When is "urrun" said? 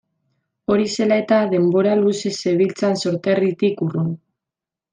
3.89-4.13